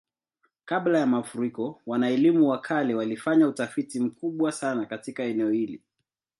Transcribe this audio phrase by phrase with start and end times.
[0.65, 5.81] Kabla ya mafuriko, wana-elimu wa kale walifanya utafiti mkubwa sana katika eneo hili.